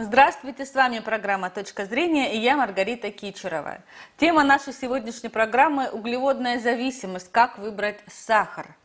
Здравствуйте, 0.00 0.64
с 0.64 0.74
вами 0.74 1.00
программа 1.00 1.50
«Точка 1.50 1.84
зрения» 1.84 2.32
и 2.32 2.38
я 2.38 2.56
Маргарита 2.56 3.10
Кичерова. 3.10 3.78
Тема 4.16 4.44
нашей 4.44 4.72
сегодняшней 4.72 5.28
программы– 5.28 5.90
углеводная 5.92 6.60
зависимость, 6.60 7.32
как 7.32 7.58
выбрать 7.58 7.98
сахар. 8.06 8.76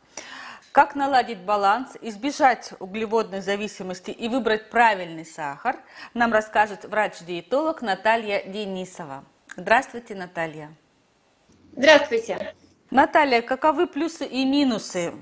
Как 0.72 0.96
наладить 0.96 1.38
баланс, 1.38 1.96
избежать 2.00 2.72
углеводной 2.80 3.42
зависимости 3.42 4.10
и 4.10 4.28
выбрать 4.28 4.70
правильный 4.70 5.24
сахар, 5.24 5.76
нам 6.14 6.32
расскажет 6.32 6.84
врач-диетолог 6.84 7.80
Наталья 7.80 8.42
Денисова. 8.42 9.22
Здравствуйте, 9.56 10.16
Наталья. 10.16 10.74
Здравствуйте. 11.76 12.56
Наталья, 12.90 13.40
каковы 13.40 13.86
плюсы 13.86 14.26
и 14.26 14.44
минусы 14.44 15.14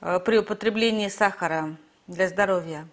э, 0.00 0.20
при 0.20 0.38
употреблении 0.38 1.08
сахара 1.08 1.76
для 2.06 2.28
здоровья? 2.28 2.88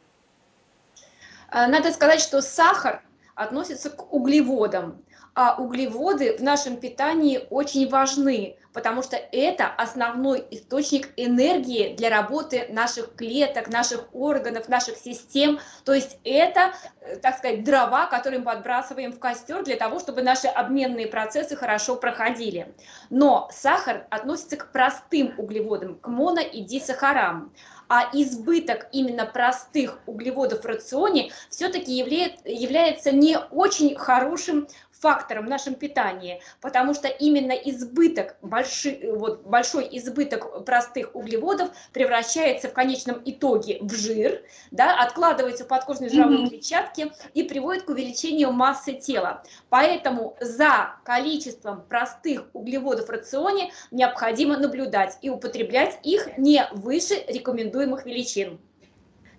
Э, 1.53 1.67
надо 1.67 1.91
сказать, 1.91 2.19
что 2.19 2.41
сахар 2.41 3.03
относится 3.35 3.89
к 3.89 4.11
углеводам, 4.11 5.02
а 5.35 5.55
углеводы 5.55 6.37
в 6.37 6.43
нашем 6.43 6.77
питании 6.77 7.47
очень 7.49 7.89
важны, 7.89 8.55
потому 8.71 9.01
что 9.01 9.15
это 9.15 9.67
основной 9.67 10.45
источник 10.51 11.09
энергии 11.17 11.95
для 11.95 12.09
работы 12.09 12.67
наших 12.69 13.15
клеток, 13.15 13.67
наших 13.67 14.13
органов, 14.13 14.69
наших 14.69 14.97
систем. 14.97 15.59
То 15.85 15.93
есть 15.93 16.17
это, 16.23 16.73
э, 17.01 17.15
так 17.17 17.37
сказать, 17.37 17.63
дрова, 17.63 18.05
которые 18.07 18.39
мы 18.39 18.45
подбрасываем 18.45 19.11
в 19.11 19.19
костер 19.19 19.63
для 19.63 19.75
того, 19.75 19.99
чтобы 19.99 20.21
наши 20.21 20.47
обменные 20.47 21.07
процессы 21.07 21.55
хорошо 21.55 21.95
проходили. 21.95 22.73
Но 23.09 23.49
сахар 23.51 24.05
относится 24.11 24.57
к 24.57 24.71
простым 24.71 25.33
углеводам, 25.37 25.95
к 25.95 26.07
моно- 26.07 26.41
и 26.41 26.61
дисахарам 26.61 27.51
а 27.89 28.09
избыток 28.13 28.87
именно 28.91 29.25
простых 29.25 29.99
углеводов 30.07 30.61
в 30.61 30.65
рационе 30.65 31.31
все-таки 31.49 31.93
является 31.93 33.11
не 33.11 33.37
очень 33.37 33.95
хорошим 33.95 34.67
фактором 35.03 35.45
в 35.45 35.49
нашем 35.49 35.75
питании, 35.75 36.41
потому 36.61 36.93
что 36.93 37.09
именно 37.09 37.51
избыток, 37.51 38.37
большой, 38.41 39.11
вот, 39.11 39.43
большой 39.43 39.89
избыток 39.91 40.63
простых 40.63 41.13
углеводов 41.13 41.71
превращается 41.91 42.69
в 42.69 42.73
конечном 42.73 43.21
итоге 43.25 43.79
в 43.81 43.93
жир, 43.93 44.41
да, 44.71 44.97
откладывается 44.97 45.65
в 45.65 45.67
подкожной 45.67 46.09
жировой 46.09 46.47
клетчатке 46.47 47.11
и 47.33 47.43
приводит 47.43 47.83
к 47.83 47.89
увеличению 47.89 48.53
массы 48.53 48.93
тела. 48.93 49.43
Поэтому 49.67 50.37
за 50.39 50.95
количеством 51.03 51.81
простых 51.81 52.45
углеводов 52.53 53.07
в 53.07 53.09
рационе 53.09 53.73
необходимо 53.91 54.57
наблюдать 54.57 55.17
и 55.21 55.29
употреблять 55.29 55.99
их 56.03 56.37
не 56.37 56.65
выше 56.71 57.15
рекомендуемых 57.27 58.05
величин. 58.05 58.57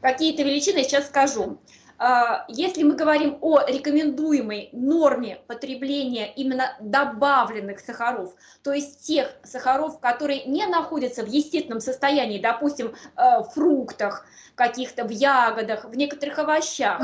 Какие-то 0.03 0.42
величины 0.42 0.78
я 0.78 0.84
сейчас 0.84 1.06
скажу. 1.06 1.58
А, 1.98 2.45
если 2.48 2.83
мы 2.83 2.97
говорим 2.97 3.39
о 3.41 3.61
рекомендуемой 3.61 4.69
норме 4.73 5.39
потребления 5.47 6.33
именно 6.34 6.77
добавленных 6.81 7.81
сахаров, 7.81 8.34
то 8.62 8.73
есть 8.73 9.06
тех 9.06 9.31
сахаров, 9.45 10.00
которые 10.00 10.45
не 10.45 10.67
находятся 10.67 11.22
в 11.25 11.28
естественном 11.28 11.81
состоянии, 11.81 12.41
допустим, 12.41 12.95
э, 13.17 13.39
в 13.41 13.50
фруктах, 13.55 14.27
каких-то 14.55 15.05
в 15.05 15.11
ягодах, 15.11 15.84
в 15.84 15.97
некоторых 15.97 16.39
овощах, 16.39 17.03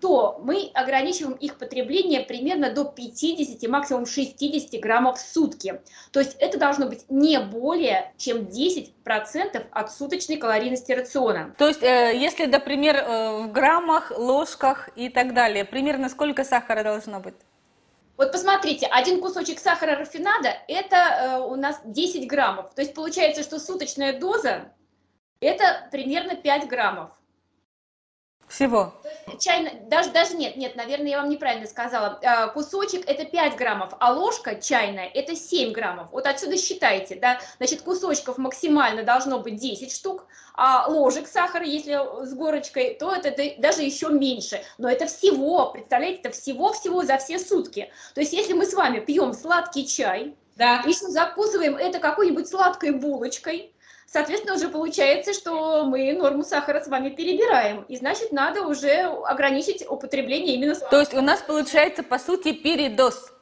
то 0.00 0.40
мы 0.42 0.70
ограничиваем 0.74 1.36
их 1.36 1.58
потребление 1.58 2.20
примерно 2.20 2.70
до 2.70 2.84
50, 2.84 3.68
максимум 3.68 4.06
60 4.06 4.80
граммов 4.80 5.18
в 5.18 5.32
сутки. 5.32 5.80
То 6.10 6.20
есть 6.20 6.36
это 6.38 6.58
должно 6.58 6.86
быть 6.86 7.04
не 7.08 7.38
более 7.38 8.12
чем 8.16 8.44
10% 8.44 9.66
от 9.70 9.92
суточной 9.92 10.36
калорийности 10.36 10.92
рациона. 10.92 11.54
То 11.58 11.68
есть, 11.68 11.82
э, 11.82 12.12
если, 12.16 12.46
например, 12.46 12.96
э, 12.96 13.42
в 13.42 13.52
граммах, 13.52 14.12
ложках 14.26 14.88
и 14.96 15.08
так 15.08 15.34
далее, 15.34 15.64
примерно 15.64 16.08
сколько 16.08 16.44
сахара 16.44 16.82
должно 16.82 17.20
быть? 17.20 17.36
Вот 18.16 18.32
посмотрите, 18.32 18.86
один 18.86 19.20
кусочек 19.20 19.58
сахара 19.58 19.96
рафинада– 19.96 20.48
это 20.68 20.96
э, 20.96 21.40
у 21.40 21.54
нас 21.56 21.80
10 21.84 22.26
граммов. 22.26 22.74
То 22.74 22.82
есть 22.82 22.94
получается, 22.94 23.42
что 23.42 23.58
суточная 23.58 24.18
доза 24.18 24.72
это 25.40 25.88
примерно 25.92 26.34
5 26.34 26.66
граммов. 26.66 27.10
Всего? 28.48 28.94
Чайно, 29.40 29.70
даже, 29.88 30.10
даже 30.10 30.36
нет, 30.36 30.56
нет, 30.56 30.76
наверное, 30.76 31.08
я 31.08 31.20
вам 31.20 31.28
неправильно 31.28 31.66
сказала. 31.66 32.20
А, 32.22 32.46
кусочек 32.48 33.08
это 33.08 33.24
5 33.24 33.56
граммов, 33.56 33.92
а 33.98 34.12
ложка 34.12 34.54
чайная 34.54 35.10
это 35.12 35.34
7 35.34 35.72
граммов. 35.72 36.12
Вот 36.12 36.26
отсюда 36.26 36.56
считайте, 36.56 37.16
да, 37.16 37.40
значит, 37.58 37.82
кусочков 37.82 38.38
максимально 38.38 39.02
должно 39.02 39.40
быть 39.40 39.56
10 39.56 39.92
штук, 39.92 40.26
а 40.54 40.86
ложек 40.88 41.26
сахара, 41.26 41.64
если 41.64 42.24
с 42.24 42.34
горочкой, 42.34 42.94
то 42.94 43.12
это 43.12 43.34
даже 43.58 43.82
еще 43.82 44.08
меньше. 44.10 44.62
Но 44.78 44.88
это 44.88 45.06
всего, 45.06 45.72
представляете, 45.72 46.20
это 46.20 46.30
всего-всего 46.30 47.02
за 47.02 47.18
все 47.18 47.38
сутки. 47.38 47.90
То 48.14 48.20
есть, 48.20 48.32
если 48.32 48.52
мы 48.52 48.64
с 48.64 48.74
вами 48.74 49.00
пьем 49.00 49.32
сладкий 49.32 49.86
чай, 49.86 50.36
да. 50.56 50.82
еще 50.86 51.08
закусываем 51.08 51.76
это 51.76 51.98
какой-нибудь 51.98 52.48
сладкой 52.48 52.92
булочкой, 52.92 53.74
Соответственно, 54.06 54.54
уже 54.54 54.68
получается, 54.68 55.32
что 55.32 55.84
мы 55.84 56.12
норму 56.12 56.44
сахара 56.44 56.80
с 56.80 56.88
вами 56.88 57.10
перебираем, 57.10 57.82
и 57.88 57.96
значит, 57.96 58.32
надо 58.32 58.62
уже 58.62 59.00
ограничить 59.02 59.84
употребление 59.88 60.54
именно 60.54 60.74
То 60.74 61.00
есть 61.00 61.12
у 61.12 61.20
нас 61.20 61.42
получается, 61.42 62.02
по 62.02 62.18
сути, 62.18 62.52
передоз. 62.52 63.32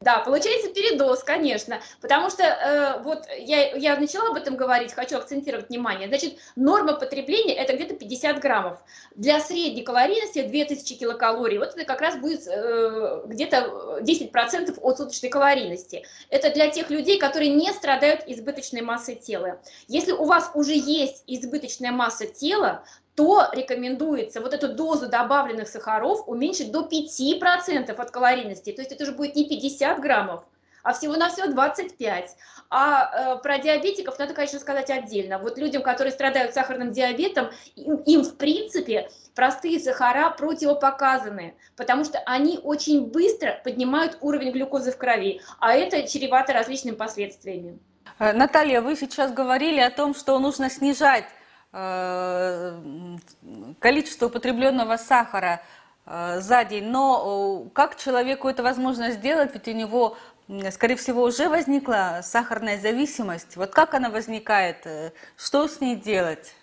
Да, 0.00 0.20
получается 0.20 0.72
передоз, 0.72 1.24
конечно, 1.24 1.80
потому 2.00 2.30
что 2.30 2.44
э, 2.44 3.02
вот 3.02 3.26
я, 3.36 3.74
я 3.74 3.96
начала 3.98 4.28
об 4.28 4.36
этом 4.36 4.54
говорить, 4.54 4.92
хочу 4.92 5.16
акцентировать 5.16 5.70
внимание. 5.70 6.06
Значит, 6.06 6.38
норма 6.54 6.92
потребления 6.92 7.54
это 7.54 7.74
где-то 7.74 7.96
50 7.96 8.38
граммов. 8.38 8.78
Для 9.16 9.40
средней 9.40 9.82
калорийности 9.82 10.46
2000 10.46 10.94
килокалорий, 10.94 11.58
вот 11.58 11.70
это 11.74 11.84
как 11.84 12.00
раз 12.00 12.16
будет 12.16 12.46
э, 12.46 13.22
где-то 13.26 13.98
10% 14.00 14.78
от 14.80 14.98
суточной 14.98 15.30
калорийности. 15.30 16.06
Это 16.30 16.54
для 16.54 16.68
тех 16.68 16.90
людей, 16.90 17.18
которые 17.18 17.52
не 17.52 17.72
страдают 17.72 18.22
избыточной 18.24 18.82
массой 18.82 19.16
тела. 19.16 19.60
Если 19.88 20.12
у 20.12 20.26
вас 20.26 20.52
уже 20.54 20.74
есть 20.74 21.24
избыточная 21.26 21.90
масса 21.90 22.28
тела, 22.28 22.84
то 23.18 23.48
рекомендуется 23.52 24.40
вот 24.40 24.54
эту 24.54 24.68
дозу 24.68 25.08
добавленных 25.08 25.66
сахаров 25.66 26.22
уменьшить 26.28 26.70
до 26.70 26.88
5% 26.88 27.90
от 27.90 28.10
калорийности. 28.12 28.70
То 28.70 28.80
есть 28.80 28.92
это 28.92 29.02
уже 29.02 29.12
будет 29.12 29.34
не 29.34 29.48
50 29.48 30.00
граммов, 30.00 30.44
а 30.84 30.92
всего-навсего 30.92 31.48
25. 31.48 32.36
А 32.70 33.34
э, 33.34 33.42
про 33.42 33.58
диабетиков 33.58 34.16
надо, 34.20 34.34
конечно, 34.34 34.60
сказать 34.60 34.88
отдельно. 34.88 35.40
Вот 35.40 35.58
людям, 35.58 35.82
которые 35.82 36.12
страдают 36.12 36.54
сахарным 36.54 36.92
диабетом, 36.92 37.48
им, 37.74 37.96
им 37.96 38.22
в 38.22 38.36
принципе 38.36 39.10
простые 39.34 39.80
сахара 39.80 40.30
противопоказаны, 40.30 41.56
потому 41.76 42.04
что 42.04 42.20
они 42.24 42.60
очень 42.62 43.08
быстро 43.08 43.60
поднимают 43.64 44.16
уровень 44.20 44.52
глюкозы 44.52 44.92
в 44.92 44.96
крови, 44.96 45.40
а 45.58 45.74
это 45.74 46.06
чревато 46.06 46.52
различными 46.52 46.94
последствиями. 46.94 47.80
Э, 48.20 48.32
Наталья, 48.32 48.80
вы 48.80 48.94
сейчас 48.94 49.32
говорили 49.32 49.80
о 49.80 49.90
том, 49.90 50.14
что 50.14 50.38
нужно 50.38 50.70
снижать 50.70 51.24
количество 53.78 54.26
употребленного 54.26 54.96
сахара 54.96 55.62
э, 56.06 56.40
за 56.40 56.64
день, 56.64 56.84
но 56.84 57.68
как 57.72 57.96
человеку 57.96 58.48
это 58.48 58.62
возможно 58.62 59.10
сделать, 59.10 59.52
ведь 59.54 59.68
у 59.68 59.72
него, 59.72 60.16
скорее 60.70 60.96
всего, 60.96 61.22
уже 61.22 61.48
возникла 61.48 62.20
сахарная 62.22 62.78
зависимость. 62.80 63.56
Вот 63.56 63.70
как 63.70 63.94
она 63.94 64.10
возникает, 64.10 64.86
э, 64.86 65.12
что 65.36 65.68
с 65.68 65.80
ней 65.80 65.96
делать? 65.96 66.54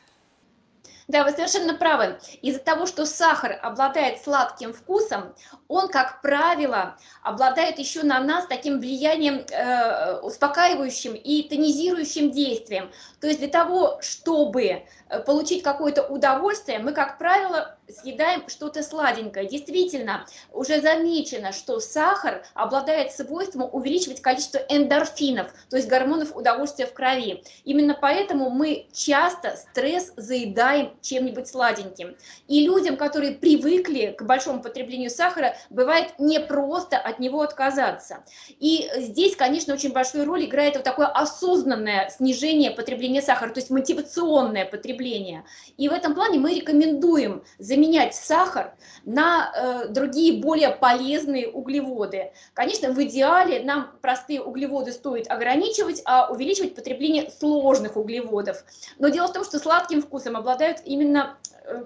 Да, 1.07 1.23
вы 1.23 1.31
совершенно 1.31 1.75
правы. 1.75 2.17
Из-за 2.41 2.59
того, 2.59 2.88
что 2.88 3.05
сахар 3.05 3.59
обладает 3.61 4.23
сладким 4.23 4.73
вкусом, 4.73 5.35
он, 5.67 5.88
как 5.88 6.21
правило, 6.21 6.97
обладает 7.21 7.77
еще 7.77 8.01
на 8.01 8.19
нас 8.19 8.47
таким 8.47 8.79
влиянием 8.79 9.45
э, 9.51 10.19
успокаивающим 10.21 11.13
и 11.13 11.47
тонизирующим 11.47 12.31
действием. 12.31 12.91
То 13.21 13.27
есть 13.27 13.39
для 13.39 13.49
того, 13.49 13.99
чтобы 14.01 14.63
э, 14.63 15.19
получить 15.19 15.61
какое-то 15.61 16.01
удовольствие, 16.07 16.79
мы, 16.79 16.91
как 16.91 17.19
правило, 17.19 17.77
съедаем 17.90 18.47
что-то 18.47 18.84
сладенькое. 18.84 19.47
Действительно, 19.47 20.25
уже 20.51 20.81
замечено, 20.81 21.51
что 21.51 21.80
сахар 21.80 22.44
обладает 22.54 23.12
свойством 23.12 23.69
увеличивать 23.71 24.21
количество 24.21 24.59
эндорфинов, 24.69 25.54
то 25.69 25.77
есть 25.77 25.88
гормонов 25.88 26.36
удовольствия 26.36 26.86
в 26.86 26.94
крови. 26.94 27.44
Именно 27.63 27.98
поэтому 28.00 28.50
мы 28.50 28.88
часто 28.94 29.56
стресс 29.56 30.13
заедаем 30.15 30.94
чем-нибудь 31.01 31.48
сладеньким. 31.48 32.15
И 32.48 32.65
людям, 32.65 32.98
которые 32.98 33.33
привыкли 33.33 34.15
к 34.18 34.24
большому 34.24 34.62
потреблению 34.62 35.09
сахара, 35.09 35.56
бывает 35.69 36.13
не 36.19 36.39
просто 36.39 36.98
от 36.98 37.19
него 37.19 37.42
отказаться. 37.42 38.24
И 38.59 38.89
здесь, 38.98 39.36
конечно, 39.36 39.74
очень 39.74 39.92
большую 39.92 40.25
роль 40.25 40.45
играет 40.45 40.75
вот 40.75 40.83
такое 40.83 41.07
осознанное 41.07 42.09
снижение 42.09 42.71
потребления 42.71 43.21
сахара, 43.21 43.50
то 43.50 43.59
есть 43.59 43.69
мотивационное 43.69 44.65
потребление. 44.65 45.45
И 45.77 45.89
в 45.89 45.92
этом 45.92 46.15
плане 46.15 46.39
мы 46.39 46.54
рекомендуем 46.54 47.44
заменять 47.75 48.16
сахар 48.16 48.74
на 49.06 49.51
э, 49.54 49.88
другие 49.89 50.42
более 50.42 50.72
полезные 50.72 51.48
углеводы. 51.50 52.31
Конечно, 52.54 52.92
в 52.92 53.04
идеале 53.04 53.63
нам 53.63 53.92
простые 54.01 54.42
углеводы 54.42 54.92
стоит 54.94 55.30
ограничивать, 55.30 56.01
а 56.06 56.31
увеличивать 56.31 56.74
потребление 56.74 57.30
сложных 57.30 57.98
углеводов. 57.98 58.63
Но 58.98 59.10
дело 59.10 59.27
в 59.27 59.33
том, 59.33 59.44
что 59.44 59.60
сладким 59.60 60.01
вкусом 60.01 60.38
обладают 60.38 60.80
именно 60.86 61.38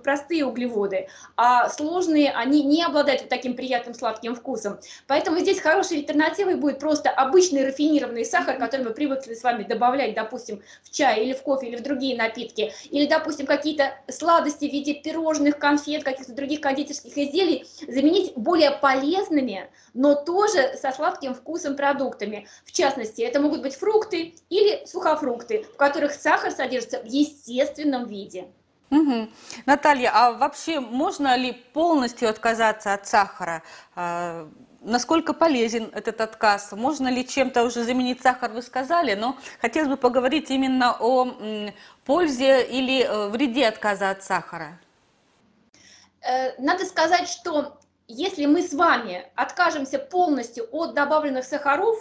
простые 0.04 0.46
углеводы, 0.46 1.08
а 1.36 1.70
сложные, 1.70 2.32
они 2.32 2.64
не 2.64 2.84
обладают 2.84 3.22
вот 3.22 3.30
таким 3.30 3.56
приятным 3.56 3.94
сладким 3.94 4.36
вкусом. 4.36 4.80
Поэтому 5.08 5.40
здесь 5.40 5.60
хорошей 5.60 6.00
альтернативой 6.00 6.56
будет 6.56 6.80
просто 6.80 7.10
обычный 7.10 7.66
рафинированный 7.66 8.26
сахар, 8.26 8.58
который 8.58 8.86
мы 8.86 8.92
привыкли 8.92 9.34
с 9.34 9.44
вами 9.44 9.64
добавлять, 9.64 10.14
допустим, 10.14 10.62
в 10.84 10.92
чай 10.92 11.24
или 11.24 11.34
в 11.34 11.42
кофе 11.42 11.68
или 11.68 11.78
в 11.78 11.84
другие 11.84 12.18
напитки, 12.18 12.74
или, 12.90 13.06
допустим, 13.06 13.46
какие-то 13.46 13.94
сладости 14.10 14.70
в 14.70 14.72
виде 14.72 14.96
пирожных, 14.96 15.58
конфет, 15.58 16.04
каких-то 16.04 16.34
других 16.34 16.62
кондитерских 16.62 17.18
изделий, 17.18 17.66
заменить 17.88 18.34
более 18.36 18.72
полезными, 18.72 19.70
но 19.94 20.16
тоже 20.16 20.78
со 20.78 20.92
сладким 20.92 21.34
вкусом 21.34 21.76
продуктами. 21.76 22.48
В 22.66 22.72
частности, 22.72 23.22
это 23.22 23.40
могут 23.40 23.62
быть 23.62 23.76
фрукты 23.76 24.36
или 24.50 24.86
сухофрукты, 24.86 25.64
в 25.64 25.76
которых 25.76 26.14
сахар 26.14 26.52
содержится 26.52 27.00
в 27.02 27.06
естественном 27.06 28.06
виде. 28.06 28.48
Угу. 28.92 29.30
Наталья, 29.66 30.12
а 30.14 30.32
вообще 30.32 30.80
можно 30.80 31.36
ли 31.36 31.52
полностью 31.52 32.30
отказаться 32.30 32.94
от 32.94 33.08
сахара? 33.08 33.62
А, 33.96 34.50
насколько 34.82 35.34
полезен 35.34 35.92
этот 35.94 36.22
отказ? 36.22 36.72
Можно 36.72 37.08
ли 37.08 37.28
чем-то 37.28 37.64
уже 37.64 37.84
заменить 37.84 38.22
сахар, 38.22 38.52
вы 38.52 38.62
сказали, 38.62 39.14
но 39.14 39.38
хотелось 39.62 39.90
бы 39.90 39.98
поговорить 39.98 40.50
именно 40.50 40.96
о 41.00 41.28
пользе 42.06 42.66
или 42.66 43.04
э, 43.04 43.30
вреде 43.30 43.68
отказа 43.68 44.10
от 44.10 44.24
сахара. 44.24 44.80
Э, 46.22 46.60
надо 46.60 46.86
сказать, 46.86 47.30
что 47.30 47.78
если 48.08 48.48
мы 48.48 48.64
с 48.64 48.74
вами 48.74 49.28
откажемся 49.36 50.00
полностью 50.00 50.68
от 50.72 50.96
добавленных 50.96 51.46
сахаров, 51.46 51.96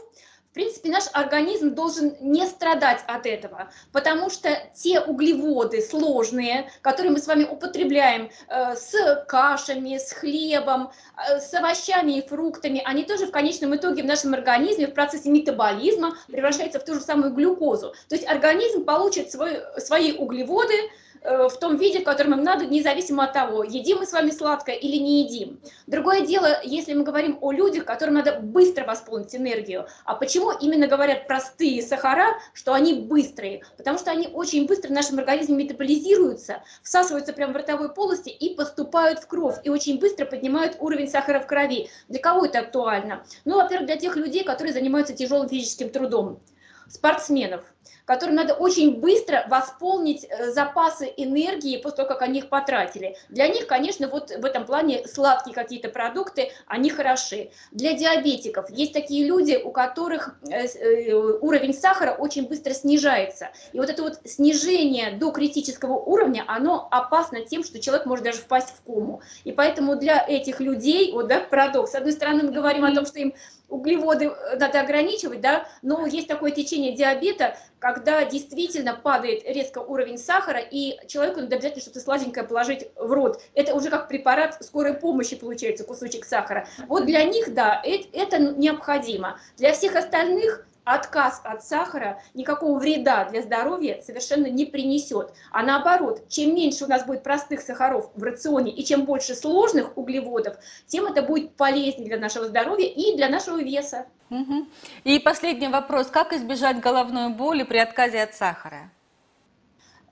принципе, 0.58 0.90
наш 0.90 1.04
организм 1.12 1.72
должен 1.72 2.16
не 2.20 2.44
страдать 2.44 3.04
от 3.06 3.26
этого, 3.26 3.70
потому 3.92 4.28
что 4.28 4.48
те 4.74 5.00
углеводы 5.00 5.80
сложные, 5.80 6.68
которые 6.82 7.12
мы 7.12 7.20
с 7.20 7.28
вами 7.28 7.44
употребляем 7.44 8.28
э, 8.48 8.74
с 8.74 9.24
кашами, 9.28 9.96
с 9.98 10.10
хлебом, 10.10 10.90
э, 11.30 11.38
с 11.38 11.54
овощами 11.54 12.18
и 12.18 12.26
фруктами, 12.26 12.82
они 12.84 13.04
тоже 13.04 13.26
в 13.26 13.30
конечном 13.30 13.76
итоге 13.76 14.02
в 14.02 14.06
нашем 14.06 14.34
организме 14.34 14.88
в 14.88 14.94
процессе 14.94 15.30
метаболизма 15.30 16.16
превращаются 16.26 16.80
в 16.80 16.84
ту 16.84 16.94
же 16.94 17.00
самую 17.00 17.32
глюкозу. 17.34 17.94
То 18.08 18.16
есть 18.16 18.26
организм 18.26 18.84
получит 18.84 19.30
свой, 19.30 19.60
свои 19.78 20.12
углеводы, 20.12 20.74
Э, 21.22 21.48
в 21.48 21.58
том 21.58 21.76
виде, 21.76 22.00
в 22.00 22.04
котором 22.04 22.34
им 22.34 22.42
надо, 22.42 22.66
независимо 22.66 23.24
от 23.24 23.32
того, 23.32 23.64
едим 23.64 23.98
мы 23.98 24.06
с 24.06 24.12
вами 24.12 24.30
сладкое 24.30 24.76
или 24.76 24.96
не 24.96 25.22
едим. 25.22 25.60
Другое 25.86 26.22
дело, 26.22 26.60
если 26.62 26.94
мы 26.94 27.02
говорим 27.02 27.38
о 27.40 27.52
людях, 27.52 27.84
которым 27.84 28.14
надо 28.14 28.38
быстро 28.40 28.84
восполнить 28.84 29.34
энергию. 29.34 29.86
А 30.04 30.14
почему 30.14 30.47
именно 30.52 30.86
говорят 30.86 31.26
простые 31.26 31.82
сахара, 31.82 32.38
что 32.52 32.72
они 32.72 32.94
быстрые? 32.94 33.62
Потому 33.76 33.98
что 33.98 34.10
они 34.10 34.28
очень 34.28 34.66
быстро 34.66 34.88
в 34.88 34.92
нашем 34.92 35.18
организме 35.18 35.56
метаболизируются, 35.56 36.62
всасываются 36.82 37.32
прямо 37.32 37.52
в 37.52 37.56
ротовой 37.56 37.92
полости 37.92 38.28
и 38.28 38.54
поступают 38.54 39.20
в 39.20 39.26
кровь, 39.26 39.56
и 39.64 39.70
очень 39.70 39.98
быстро 39.98 40.24
поднимают 40.24 40.76
уровень 40.80 41.08
сахара 41.08 41.40
в 41.40 41.46
крови. 41.46 41.88
Для 42.08 42.20
кого 42.20 42.46
это 42.46 42.60
актуально? 42.60 43.24
Ну, 43.44 43.56
во-первых, 43.56 43.86
для 43.86 43.96
тех 43.96 44.16
людей, 44.16 44.44
которые 44.44 44.72
занимаются 44.72 45.14
тяжелым 45.14 45.48
физическим 45.48 45.90
трудом, 45.90 46.40
спортсменов– 46.88 47.62
которым 48.04 48.36
надо 48.36 48.54
очень 48.54 49.00
быстро 49.00 49.44
восполнить 49.48 50.24
э, 50.28 50.50
запасы 50.50 51.12
энергии 51.16 51.76
после 51.76 51.98
того, 51.98 52.08
как 52.08 52.22
они 52.22 52.38
их 52.38 52.48
потратили. 52.48 53.16
Для 53.28 53.48
них, 53.48 53.66
конечно, 53.66 54.08
вот 54.08 54.30
в 54.30 54.44
этом 54.44 54.64
плане 54.64 55.06
сладкие 55.06 55.54
какие-то 55.54 55.88
продукты, 55.88 56.50
они 56.66 56.90
хороши. 56.90 57.50
Для 57.70 57.92
диабетиков 57.92 58.70
есть 58.70 58.92
такие 58.92 59.26
люди, 59.26 59.60
у 59.62 59.70
которых 59.70 60.36
э, 60.50 60.66
э, 60.66 61.14
уровень 61.14 61.74
сахара 61.74 62.12
очень 62.12 62.48
быстро 62.48 62.72
снижается. 62.72 63.50
И 63.72 63.78
вот 63.78 63.90
это 63.90 64.02
вот 64.02 64.20
снижение 64.24 65.12
до 65.12 65.30
критического 65.30 65.94
уровня, 65.94 66.44
оно 66.46 66.88
опасно 66.90 67.40
тем, 67.42 67.62
что 67.62 67.78
человек 67.78 68.06
может 68.06 68.24
даже 68.24 68.38
впасть 68.38 68.70
в 68.70 68.82
кому. 68.84 69.20
И 69.44 69.52
поэтому 69.52 69.96
для 69.96 70.24
этих 70.26 70.60
людей, 70.60 71.12
вот 71.12 71.28
да, 71.28 71.40
парадокс, 71.40 71.92
с 71.92 71.94
одной 71.94 72.12
стороны 72.12 72.44
мы 72.44 72.52
говорим 72.52 72.84
о 72.84 72.94
том, 72.94 73.06
что 73.06 73.18
им 73.18 73.34
углеводы 73.68 74.32
надо 74.58 74.80
ограничивать, 74.80 75.40
да, 75.40 75.68
но 75.82 76.06
есть 76.06 76.28
такое 76.28 76.50
течение 76.50 76.94
диабета, 76.94 77.56
когда 77.78 78.24
действительно 78.24 78.94
падает 78.94 79.44
резко 79.44 79.78
уровень 79.78 80.18
сахара, 80.18 80.60
и 80.60 80.98
человеку 81.06 81.40
надо 81.40 81.56
обязательно 81.56 81.82
что-то 81.82 82.00
сладенькое 82.00 82.46
положить 82.46 82.88
в 82.96 83.12
рот. 83.12 83.40
Это 83.54 83.74
уже 83.74 83.90
как 83.90 84.08
препарат 84.08 84.62
скорой 84.64 84.94
помощи 84.94 85.36
получается, 85.36 85.84
кусочек 85.84 86.24
сахара. 86.24 86.66
Вот 86.88 87.06
для 87.06 87.24
них, 87.24 87.54
да, 87.54 87.80
это 87.84 88.38
необходимо. 88.38 89.38
Для 89.56 89.72
всех 89.72 89.96
остальных 89.96 90.66
отказ 90.84 91.40
от 91.44 91.64
сахара 91.64 92.20
никакого 92.34 92.78
вреда 92.78 93.28
для 93.28 93.42
здоровья 93.42 94.00
совершенно 94.00 94.46
не 94.46 94.64
принесет. 94.64 95.32
А 95.50 95.62
наоборот, 95.62 96.26
чем 96.28 96.54
меньше 96.54 96.84
у 96.84 96.88
нас 96.88 97.04
будет 97.04 97.22
простых 97.22 97.60
сахаров 97.60 98.10
в 98.14 98.22
рационе 98.22 98.72
и 98.72 98.84
чем 98.84 99.04
больше 99.04 99.34
сложных 99.34 99.96
углеводов, 99.96 100.56
тем 100.86 101.06
это 101.06 101.22
будет 101.22 101.54
полезнее 101.56 102.08
для 102.08 102.18
нашего 102.18 102.46
здоровья 102.46 102.86
и 102.86 103.16
для 103.16 103.28
нашего 103.28 103.62
веса. 103.62 104.06
Угу. 104.30 104.66
И 105.04 105.18
последний 105.18 105.68
вопрос. 105.68 106.08
Как 106.08 106.32
избежать 106.32 106.80
головной 106.80 107.30
боли 107.30 107.62
при 107.62 107.78
отказе 107.78 108.22
от 108.22 108.34
сахара? 108.34 108.90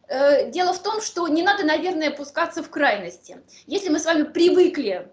Э, 0.09 0.51
дело 0.51 0.73
в 0.73 0.83
том, 0.83 1.01
что 1.01 1.27
не 1.29 1.43
надо, 1.43 1.65
наверное, 1.65 2.11
пускаться 2.11 2.63
в 2.63 2.71
крайности. 2.71 3.39
Если 3.67 3.89
мы 3.89 3.99
с 3.99 4.05
вами 4.05 4.23
привыкли 4.23 5.09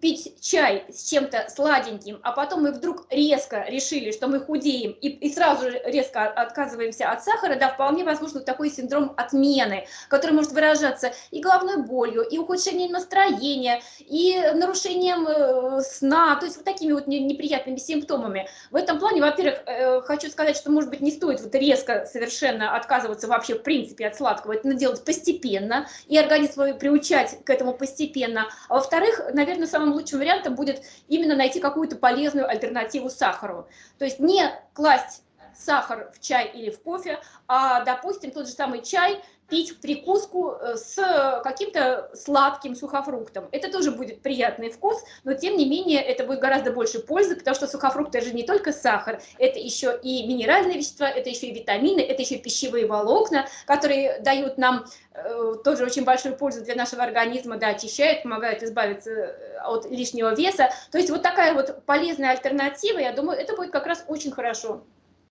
пить 0.00 0.40
чай 0.40 0.84
с 0.88 1.08
чем-то 1.08 1.46
сладеньким, 1.48 2.20
а 2.22 2.32
потом 2.32 2.62
мы 2.62 2.72
вдруг 2.72 3.06
резко 3.10 3.64
решили, 3.68 4.10
что 4.10 4.26
мы 4.26 4.40
худеем 4.40 4.92
и, 4.92 5.08
и 5.08 5.32
сразу 5.32 5.70
же 5.70 5.80
резко 5.84 6.26
отказываемся 6.26 7.10
от 7.10 7.22
сахара, 7.22 7.56
да, 7.56 7.70
вполне 7.70 8.04
возможно 8.04 8.40
такой 8.40 8.70
синдром 8.70 9.14
отмены, 9.16 9.86
который 10.08 10.32
может 10.32 10.52
выражаться 10.52 11.12
и 11.30 11.40
головной 11.40 11.82
болью, 11.82 12.22
и 12.22 12.38
ухудшением 12.38 12.92
настроения, 12.92 13.80
и 14.00 14.38
нарушением 14.54 15.26
э, 15.26 15.82
сна, 15.82 16.36
то 16.36 16.46
есть 16.46 16.56
вот 16.56 16.64
такими 16.64 16.92
вот 16.92 17.06
неприятными 17.06 17.76
симптомами. 17.76 18.48
В 18.70 18.76
этом 18.76 18.98
плане, 18.98 19.20
во-первых, 19.20 19.62
э, 19.66 20.00
хочу 20.02 20.28
сказать, 20.30 20.56
что, 20.56 20.70
может 20.70 20.90
быть, 20.90 21.00
не 21.00 21.10
стоит 21.10 21.40
вот 21.40 21.54
резко 21.54 22.06
совершенно 22.06 22.76
отказываться 22.76 23.28
вообще 23.28 23.54
в 23.54 23.62
принципе 23.62 24.06
от 24.08 24.16
сладкого, 24.16 24.54
это 24.54 24.66
надо 24.66 24.80
делать 24.80 25.04
постепенно, 25.04 25.86
и 26.06 26.18
организм 26.18 26.76
приучать 26.78 27.38
к 27.44 27.50
этому 27.50 27.72
постепенно. 27.74 28.48
А 28.68 28.74
во-вторых, 28.74 29.20
наверное, 29.32 29.66
самым 29.76 29.92
лучшим 29.92 30.20
вариантом 30.20 30.54
будет 30.54 30.82
именно 31.08 31.36
найти 31.36 31.60
какую-то 31.60 31.96
полезную 31.96 32.48
альтернативу 32.48 33.10
сахару. 33.10 33.68
То 33.98 34.06
есть 34.06 34.20
не 34.20 34.50
класть 34.72 35.22
сахар 35.54 36.10
в 36.14 36.20
чай 36.20 36.50
или 36.54 36.70
в 36.70 36.80
кофе, 36.82 37.18
а, 37.46 37.84
допустим, 37.84 38.30
тот 38.30 38.46
же 38.46 38.52
самый 38.52 38.82
чай 38.82 39.22
пить 39.48 39.80
прикуску 39.80 40.52
э, 40.52 40.76
с 40.76 40.96
каким-то 41.42 42.10
сладким 42.14 42.74
сухофруктом. 42.74 43.48
Это 43.52 43.70
тоже 43.70 43.92
будет 43.92 44.22
приятный 44.22 44.70
вкус, 44.70 45.02
но 45.24 45.34
тем 45.34 45.56
не 45.56 45.68
менее 45.68 46.02
это 46.02 46.24
будет 46.24 46.40
гораздо 46.40 46.72
больше 46.72 47.00
пользы, 47.00 47.36
потому 47.36 47.54
что 47.54 47.66
сухофрукты 47.66 48.20
же 48.20 48.32
не 48.32 48.42
только 48.42 48.72
сахар, 48.72 49.20
это 49.38 49.58
еще 49.58 49.98
и 50.02 50.26
минеральные 50.26 50.78
вещества, 50.78 51.08
это 51.08 51.30
еще 51.30 51.46
и 51.46 51.54
витамины, 51.54 52.00
это 52.00 52.22
еще 52.22 52.36
и 52.36 52.42
пищевые 52.42 52.86
волокна, 52.86 53.46
которые 53.66 54.20
дают 54.20 54.58
нам 54.58 54.86
э, 55.14 55.54
тоже 55.64 55.84
очень 55.84 56.04
большую 56.04 56.36
пользу 56.36 56.64
для 56.64 56.74
нашего 56.74 57.04
организма, 57.04 57.56
да, 57.56 57.68
очищают, 57.68 58.22
помогают 58.22 58.62
избавиться 58.62 59.10
э, 59.10 59.58
от 59.64 59.90
лишнего 59.90 60.34
веса. 60.34 60.70
То 60.90 60.98
есть 60.98 61.10
вот 61.10 61.22
такая 61.22 61.54
вот 61.54 61.84
полезная 61.86 62.30
альтернатива, 62.30 62.98
я 62.98 63.12
думаю, 63.12 63.38
это 63.38 63.54
будет 63.54 63.70
как 63.70 63.86
раз 63.86 64.04
очень 64.08 64.32
хорошо. 64.32 64.82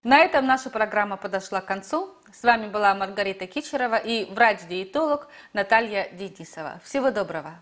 На 0.05 0.19
этом 0.19 0.45
наша 0.45 0.69
программа 0.69 1.17
подошла 1.17 1.61
к 1.61 1.65
концу. 1.65 2.13
С 2.31 2.43
вами 2.43 2.67
была 2.67 2.93
Маргарита 2.93 3.47
Кичерова 3.47 3.95
и 3.95 4.31
врач-диетолог 4.31 5.27
Наталья 5.51 6.07
Денисова. 6.11 6.79
Всего 6.83 7.09
доброго! 7.09 7.55